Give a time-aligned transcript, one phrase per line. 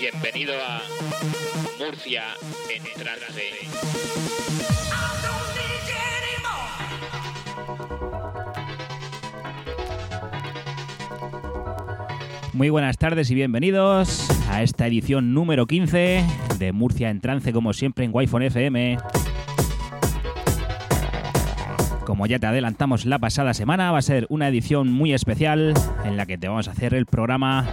[0.00, 0.80] Bienvenido a
[1.76, 2.22] Murcia
[2.70, 3.50] en trance.
[12.52, 16.24] Muy buenas tardes y bienvenidos a esta edición número 15
[16.58, 18.98] de Murcia en trance, como siempre en Wi-Fi FM.
[22.04, 26.16] Como ya te adelantamos la pasada semana, va a ser una edición muy especial en
[26.16, 27.66] la que te vamos a hacer el programa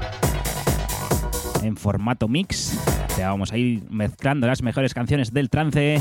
[1.65, 2.79] en formato mix.
[3.15, 5.99] Te vamos a ir mezclando las mejores canciones del trance.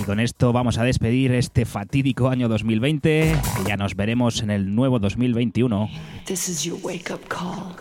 [0.00, 4.50] Y con esto vamos a despedir este fatídico año 2020 y ya nos veremos en
[4.50, 5.88] el nuevo 2021.
[6.26, 7.76] This is your wake up call.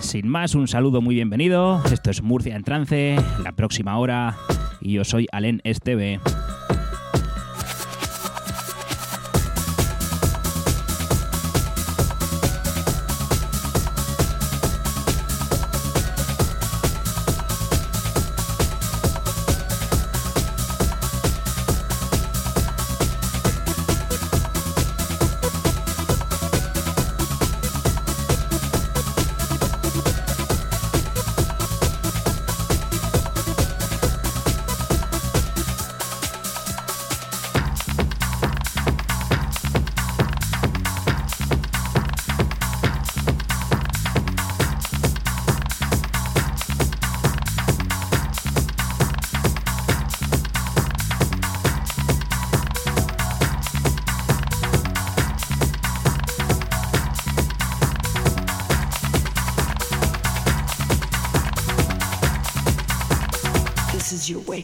[0.00, 1.82] Sin más, un saludo muy bienvenido.
[1.92, 4.36] Esto es Murcia en Trance, la próxima hora.
[4.80, 6.20] Y yo soy Alen Esteve.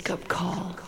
[0.07, 0.86] Wake up call.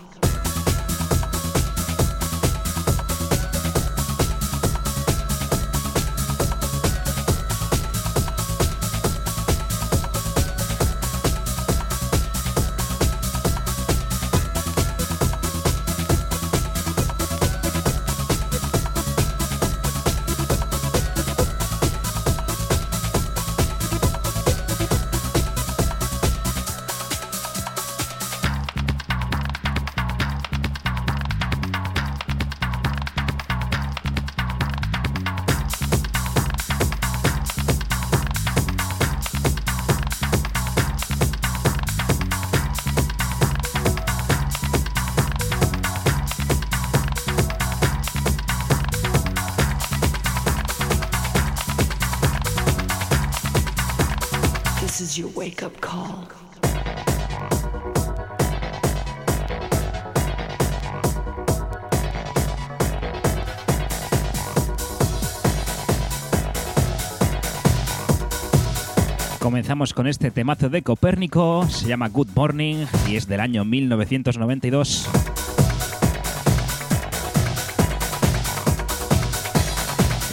[69.69, 75.06] Comenzamos con este temazo de Copérnico, se llama Good Morning y es del año 1992.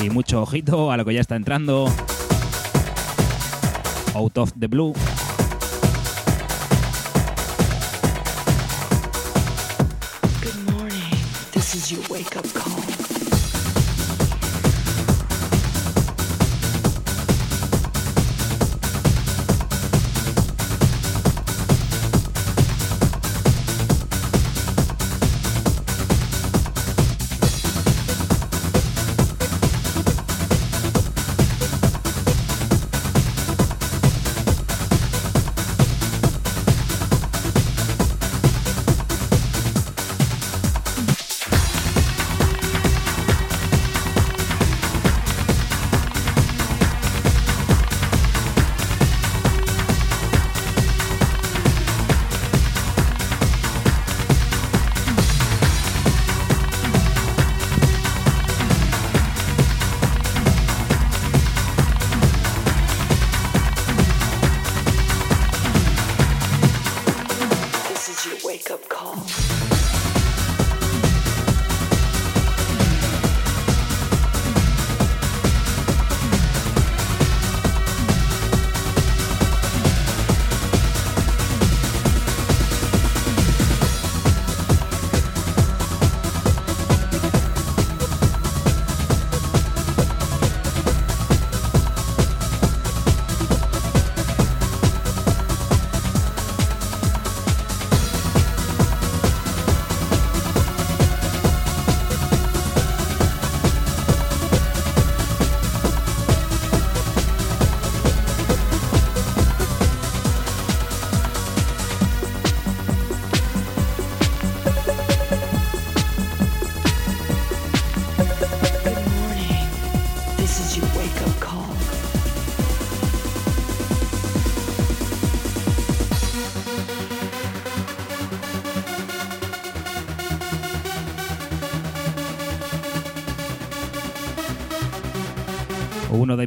[0.01, 1.94] Y mucho ojito a lo que ya está entrando.
[4.13, 4.94] Out of the Blue.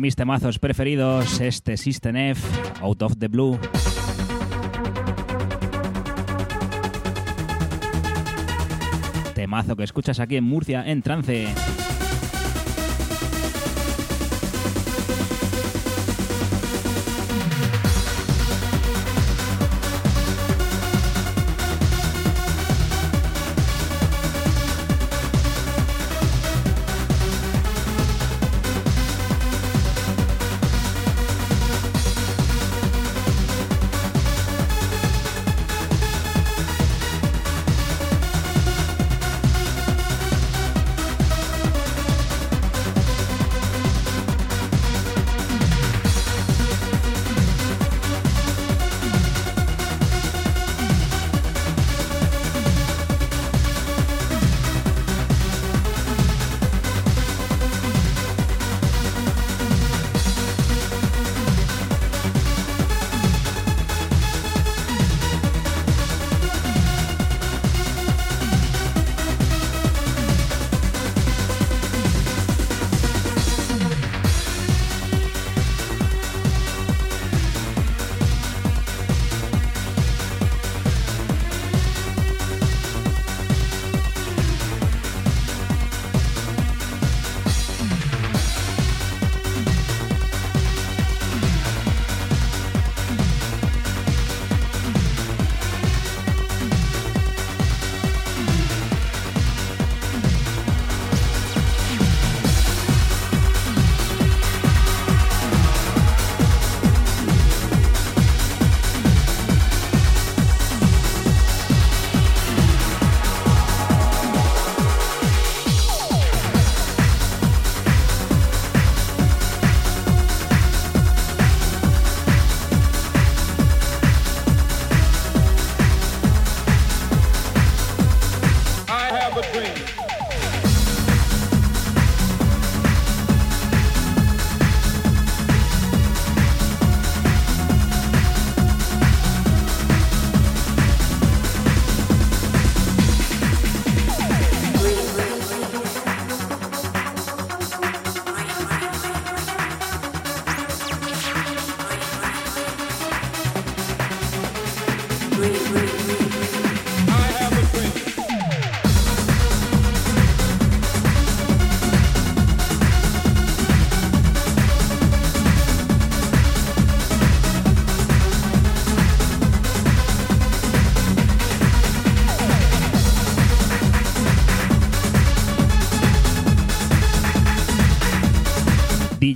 [0.00, 2.42] Mis temazos preferidos, este System F,
[2.80, 3.58] Out of the Blue.
[9.34, 11.48] Temazo que escuchas aquí en Murcia en trance.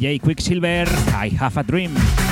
[0.02, 2.31] DJ Quicksilver, I Have a Dream.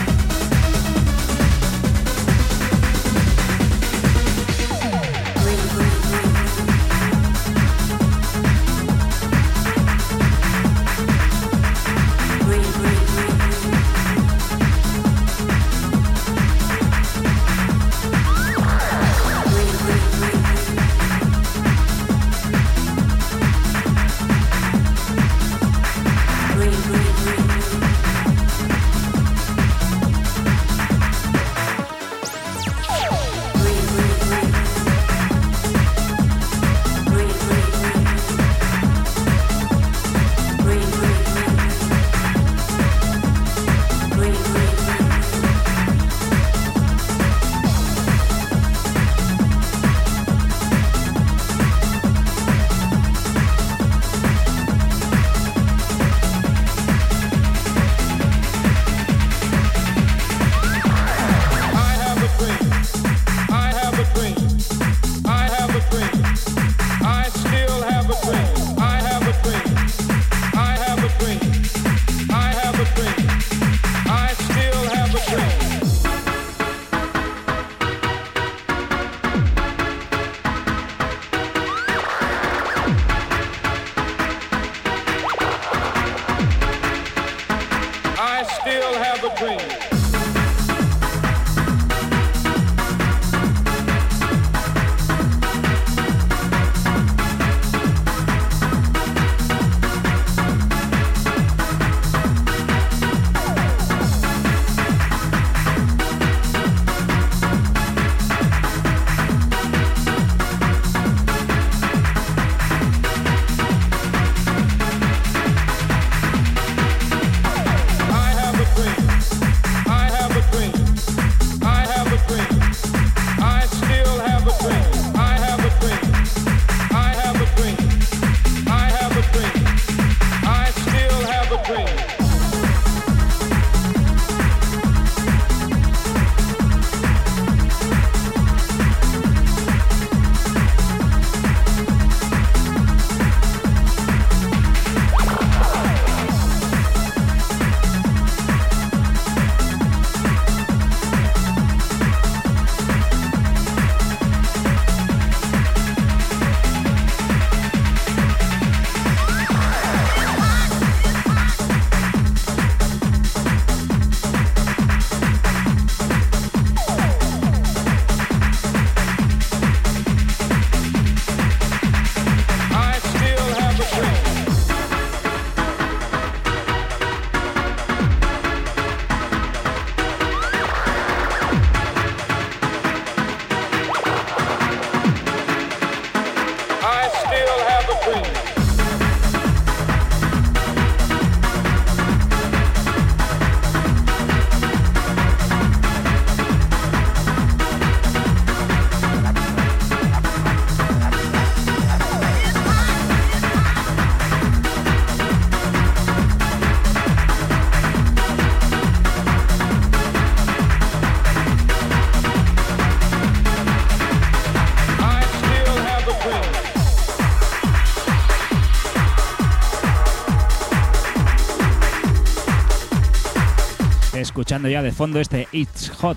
[224.41, 226.17] Escuchando ya de fondo este It's Hot.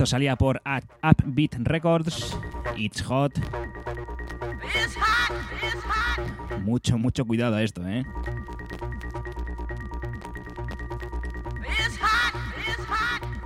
[0.00, 2.34] Esto salía por Upbeat Records.
[2.74, 3.34] It's hot.
[6.62, 8.06] Mucho, mucho cuidado a esto, ¿eh?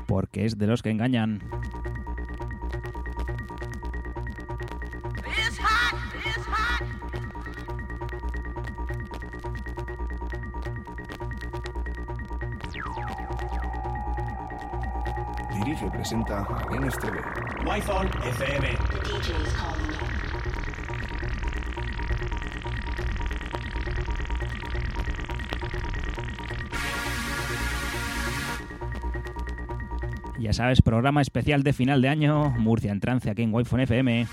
[0.07, 1.43] Porque es de los que engañan.
[16.05, 16.47] Presenta.
[17.67, 18.69] Wi-Fi FM.
[30.39, 34.27] Ya sabes, programa especial de final de año, Murcia en trance aquí en Wi-Fi FM.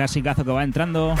[0.00, 1.14] Clasicazo que va entrando.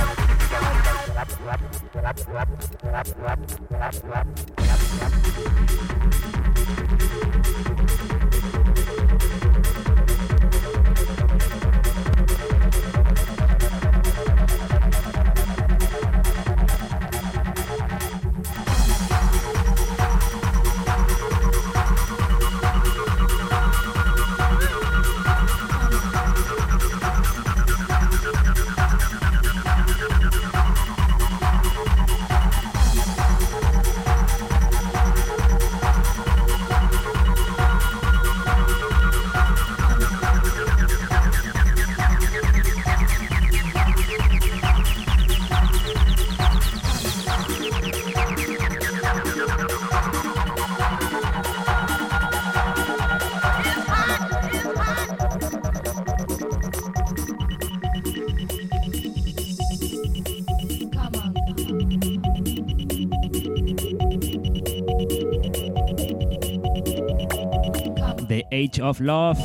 [68.60, 69.38] Age of Love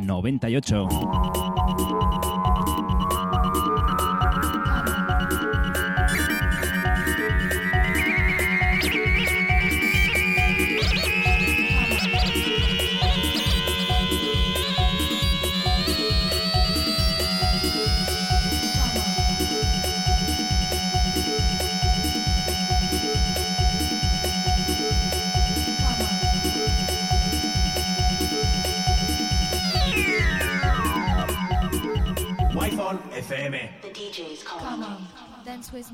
[0.00, 1.33] 98.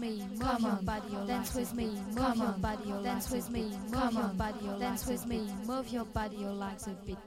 [0.00, 4.28] Me, move your body, dance with me, move your body, dance with me, move your
[4.28, 7.18] body, dance with me, move your body, your legs a bit.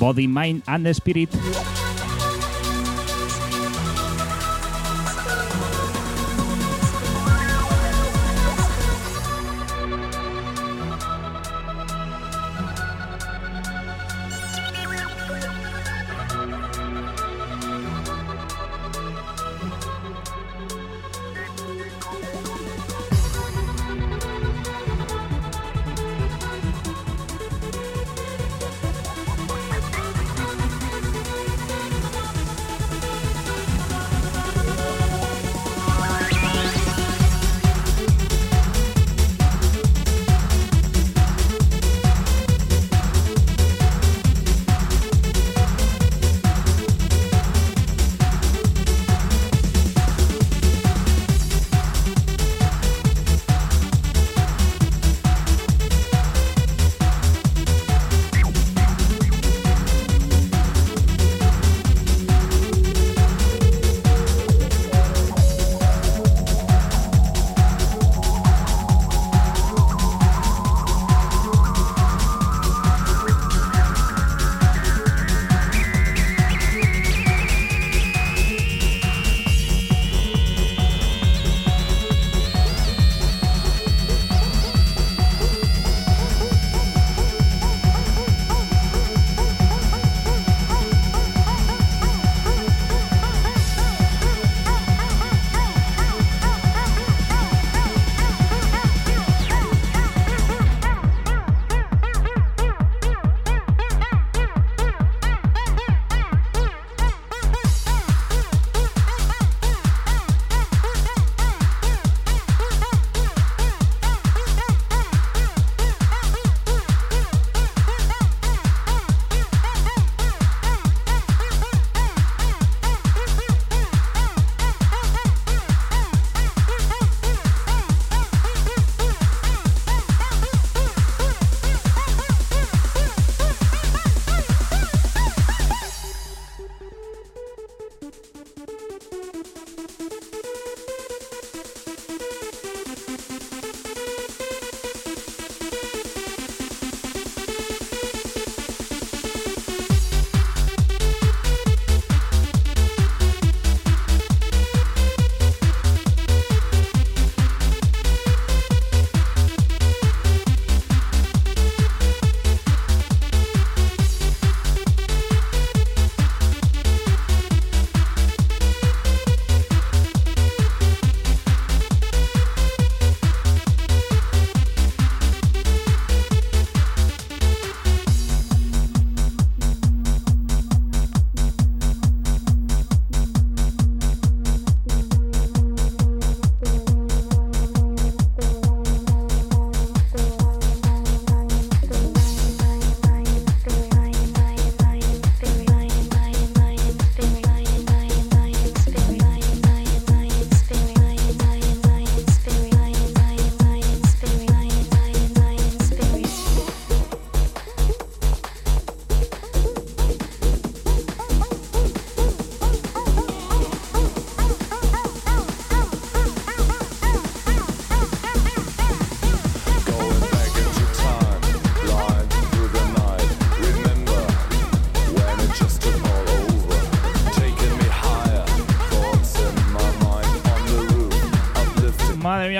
[0.00, 1.28] Body, Mind and Spirit.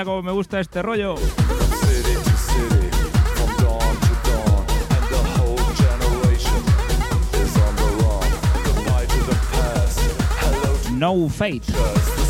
[0.05, 1.15] Cómo me gusta este rollo.
[11.41, 12.20] city to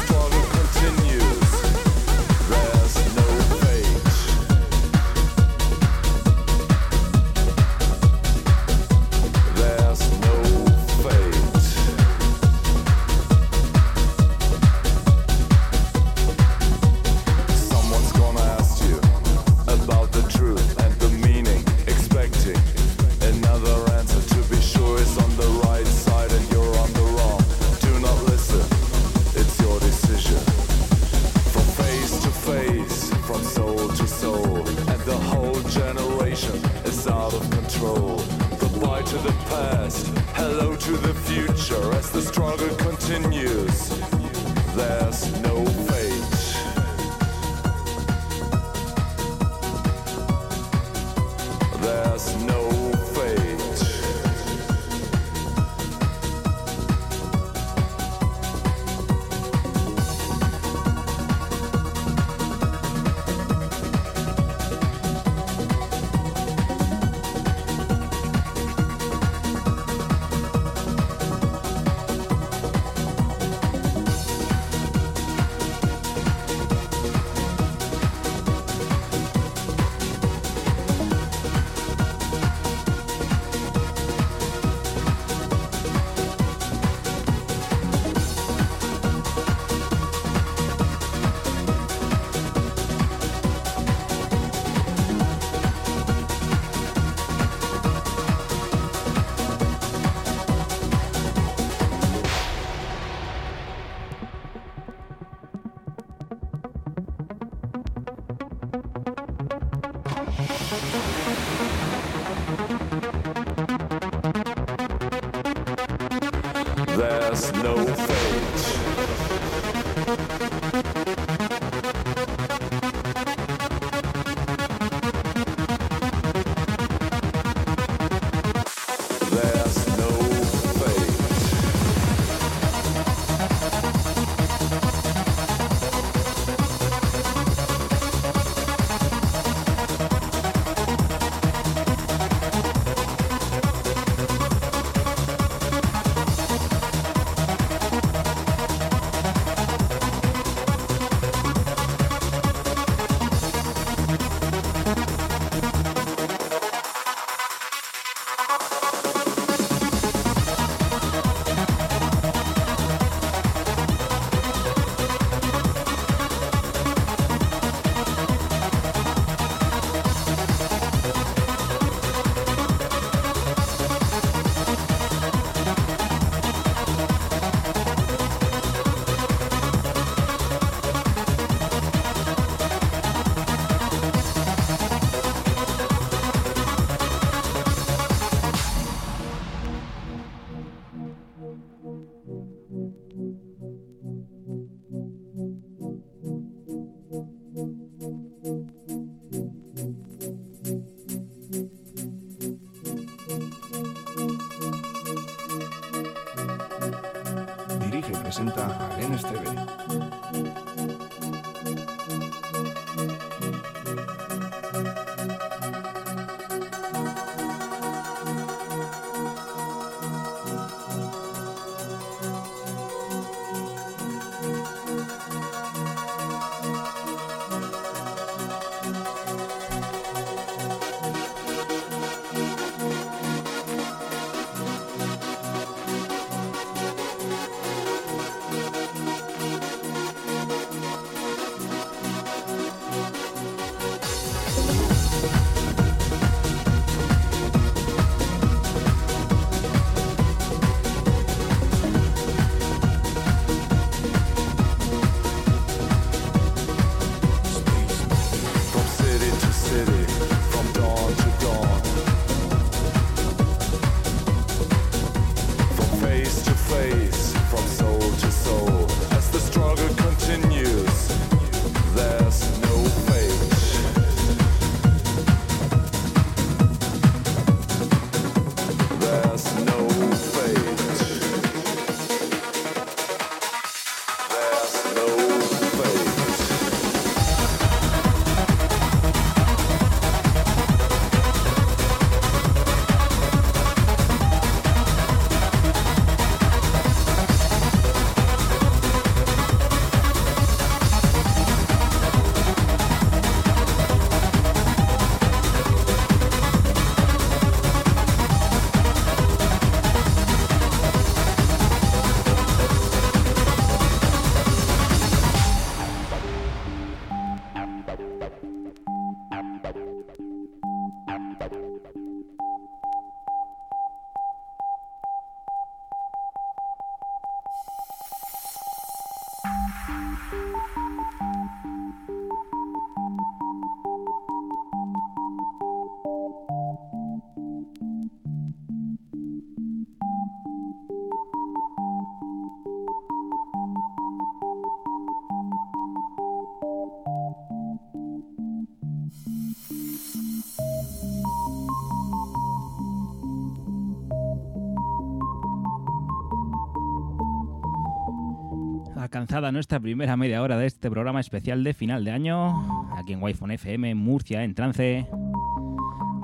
[359.11, 363.21] alcanzada nuestra primera media hora de este programa especial de final de año, aquí en
[363.21, 365.05] Wi-Fi FM, Murcia, en trance.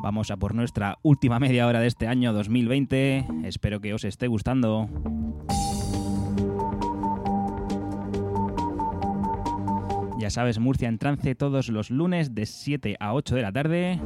[0.02, 3.28] Vamos a por nuestra última media hora de este año 2020.
[3.44, 4.88] Espero que os esté gustando.
[10.18, 14.00] Ya sabes, Murcia en trance todos los lunes de 7 a 8 de la tarde.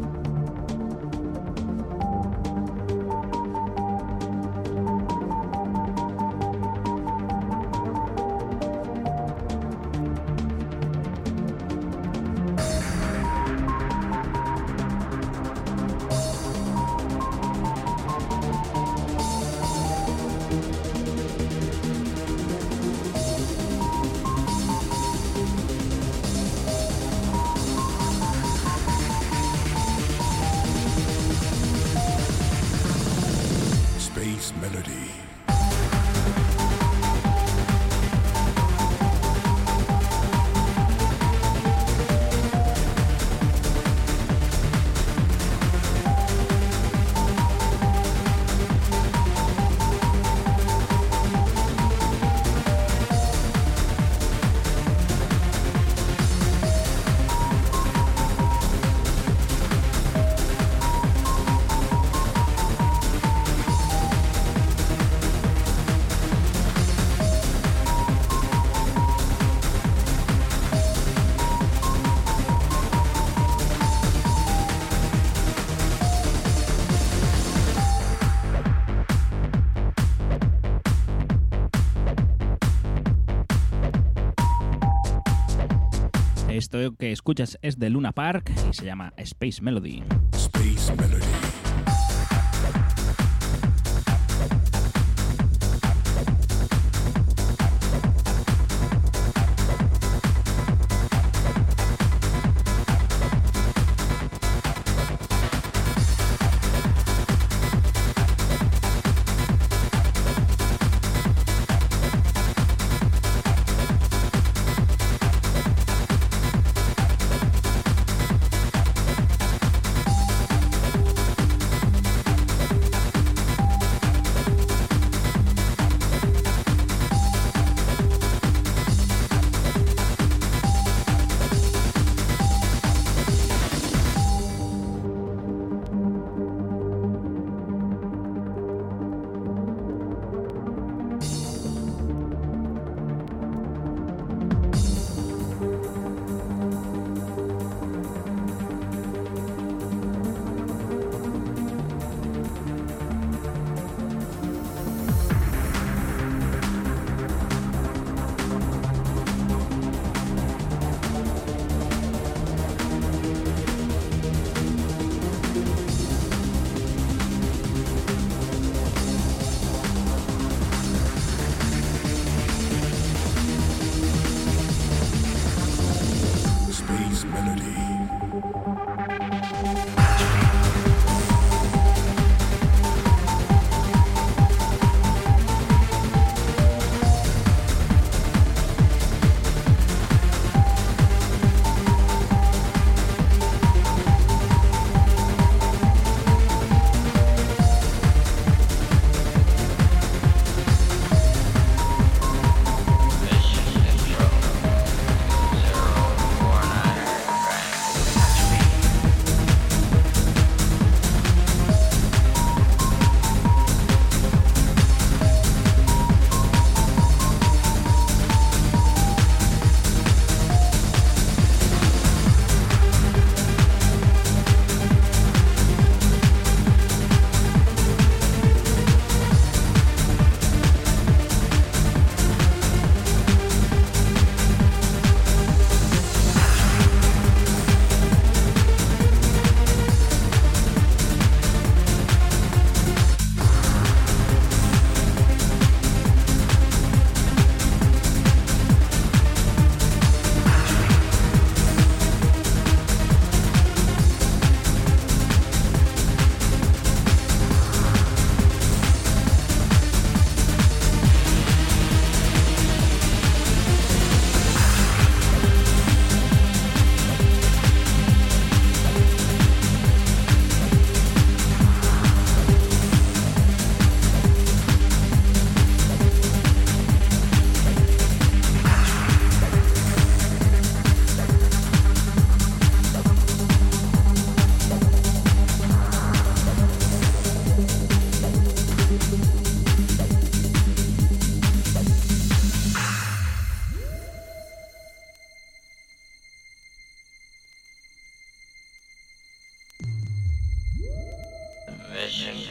[86.74, 90.04] Esto que escuchas es de Luna Park y se llama Space Melody.
[90.32, 91.31] Space Melody.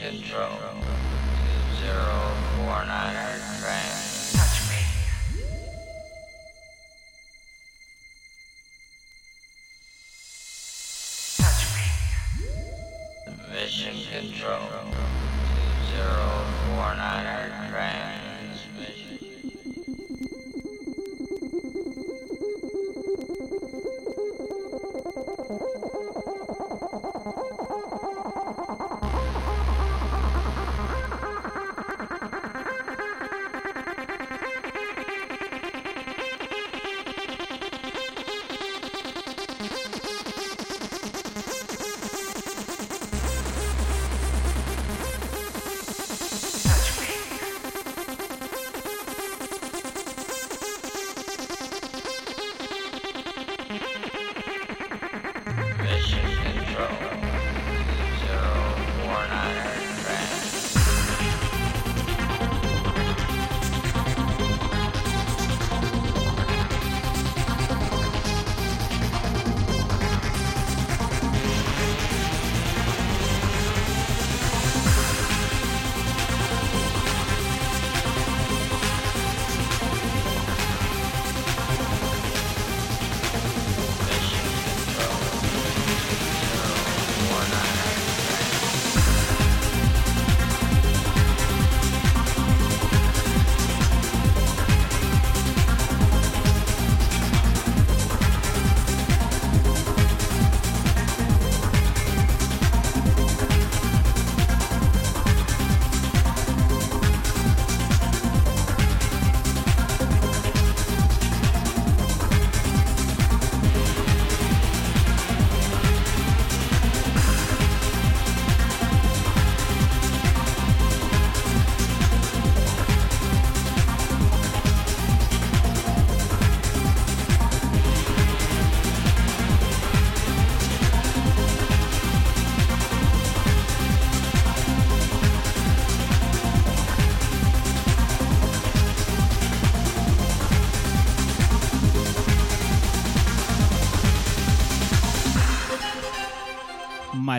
[0.00, 0.80] Syndrome
[1.44, 3.29] 2049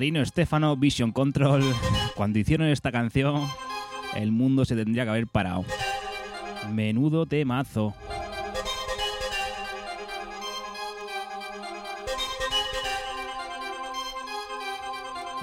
[0.02, 1.62] Marino Stefano, Vision Control.
[2.16, 3.48] Cuando hicieron esta canción,
[4.16, 5.64] el mundo se tendría que haber parado.
[6.74, 7.94] Menudo temazo.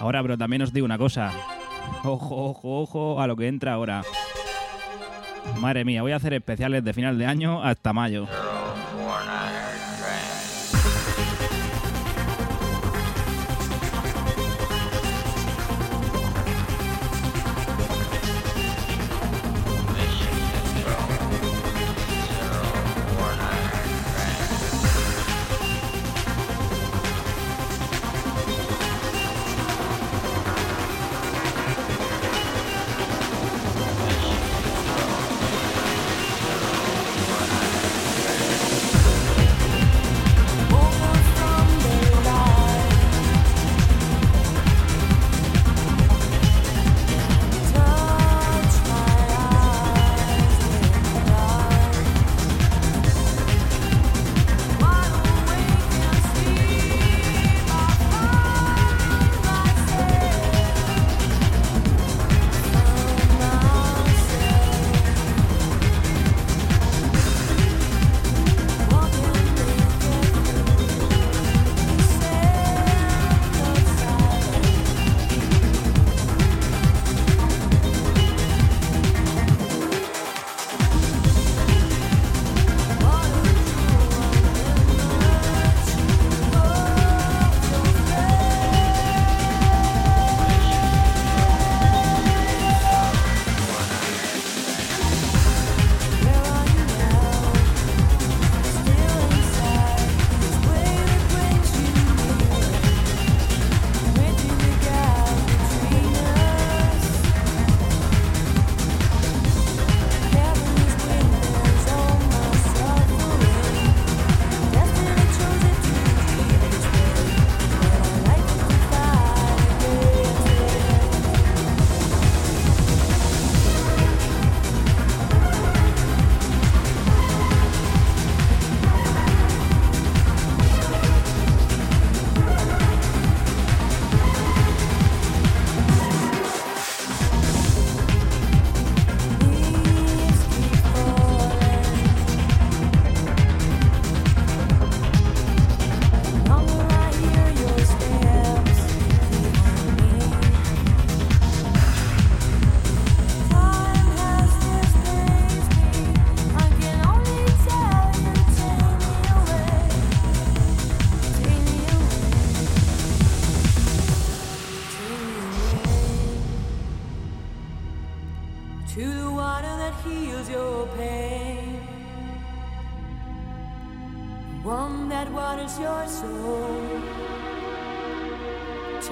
[0.01, 1.31] Ahora, pero también os digo una cosa.
[2.03, 4.03] Ojo, ojo, ojo a lo que entra ahora.
[5.61, 8.27] Madre mía, voy a hacer especiales de final de año hasta mayo.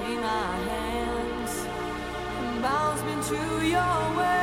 [0.09, 1.67] in our hands,
[2.61, 4.36] bows me to your way.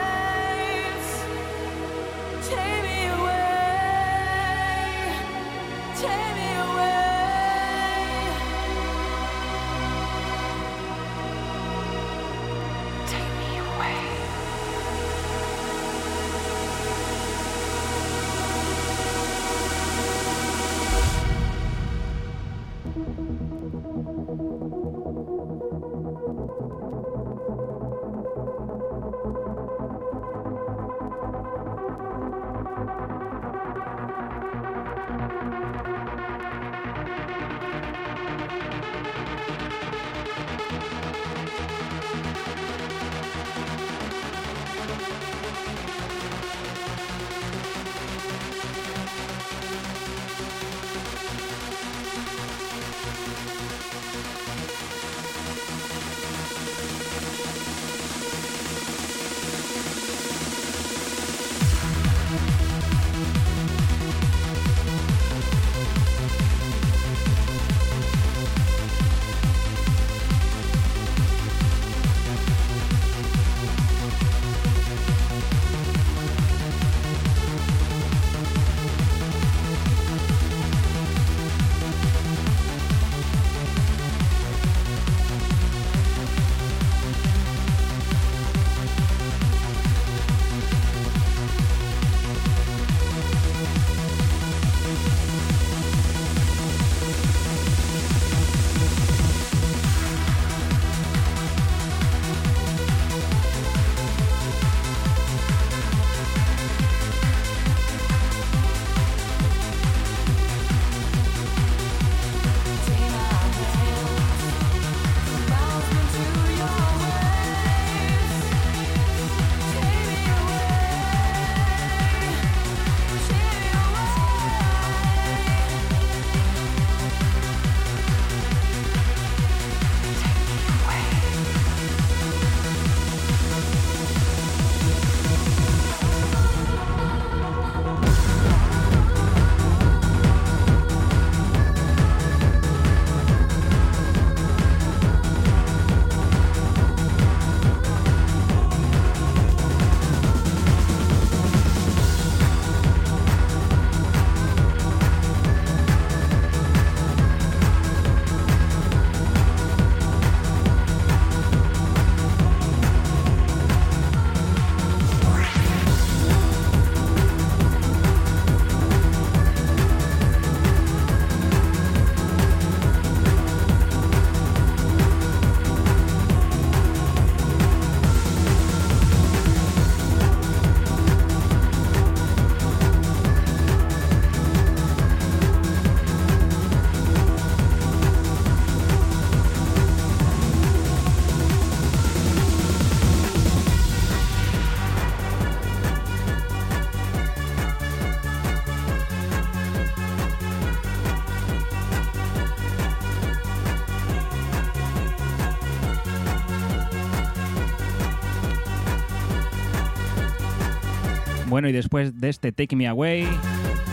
[211.55, 213.29] Bueno, y después de este Take Me Away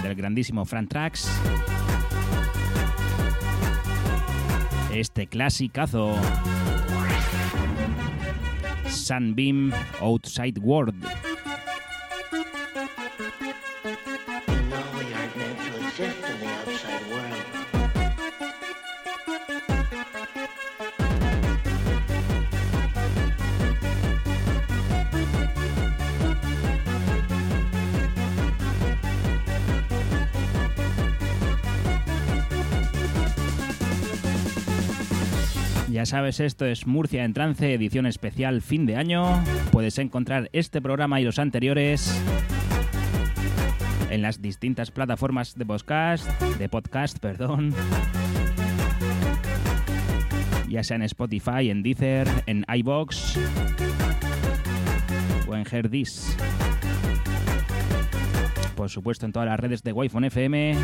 [0.01, 1.29] del grandísimo Fran Trax,
[4.91, 6.15] este clasicazo
[8.89, 11.05] Sunbeam Outside World.
[36.01, 39.23] Ya sabes, esto es Murcia en Trance, edición especial fin de año.
[39.71, 42.19] Puedes encontrar este programa y los anteriores
[44.09, 46.27] en las distintas plataformas de podcast,
[46.57, 47.75] de podcast, perdón.
[50.69, 53.37] Ya sea en Spotify, en Deezer, en iBox
[55.47, 56.35] o en Herdis.
[58.75, 60.75] Por supuesto en todas las redes de Wi-Fi FM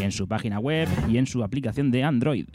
[0.00, 2.48] y en su página web y en su aplicación de Android.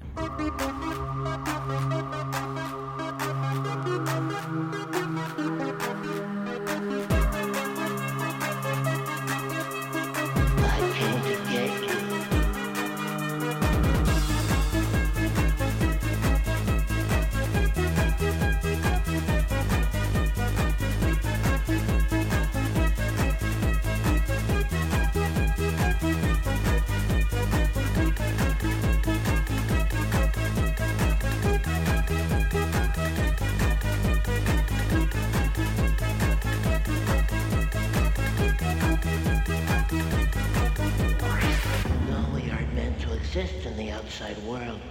[44.21, 44.90] Outside world.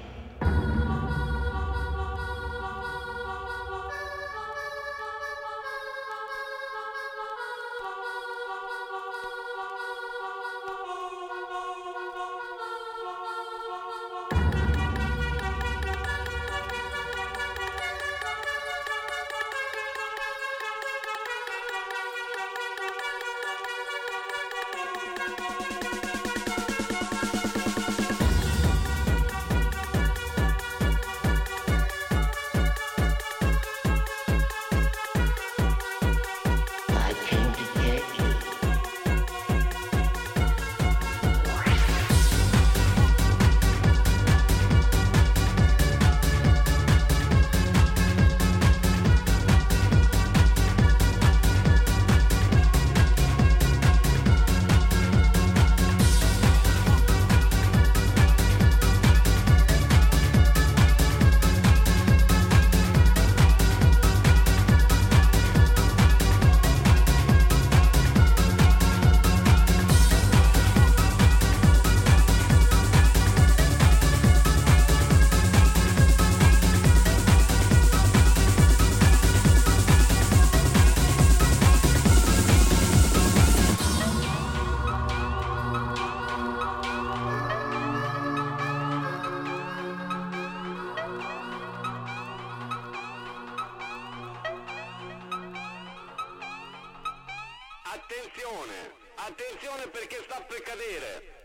[99.89, 101.40] perché sta per cadere.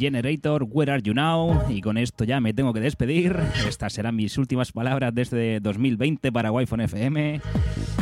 [0.00, 1.64] Generator, Where Are You Now?
[1.68, 3.38] Y con esto ya me tengo que despedir.
[3.68, 7.40] Estas serán mis últimas palabras desde 2020 para wi FM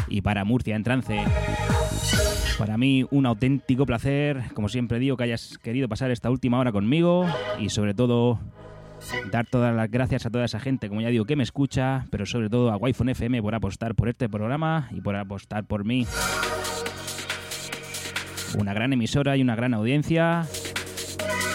[0.09, 1.20] y para Murcia en trance.
[2.57, 6.70] Para mí un auténtico placer, como siempre digo, que hayas querido pasar esta última hora
[6.70, 7.26] conmigo
[7.59, 8.38] y sobre todo
[9.32, 12.26] dar todas las gracias a toda esa gente, como ya digo, que me escucha, pero
[12.26, 16.07] sobre todo a wi FM por apostar por este programa y por apostar por mí.
[18.57, 20.46] Una gran emisora y una gran audiencia.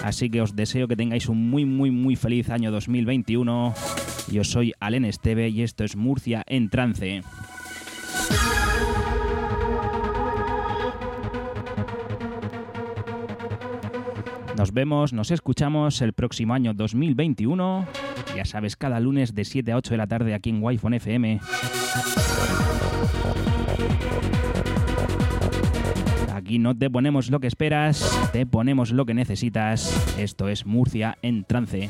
[0.03, 3.73] Así que os deseo que tengáis un muy, muy, muy feliz año 2021.
[4.29, 7.21] Yo soy Alen Esteve y esto es Murcia en trance.
[14.57, 17.87] Nos vemos, nos escuchamos el próximo año 2021.
[18.35, 21.39] Ya sabes, cada lunes de 7 a 8 de la tarde aquí en wi FM.
[26.53, 29.91] Aquí no te ponemos lo que esperas, te ponemos lo que necesitas.
[30.19, 31.89] Esto es Murcia en trance.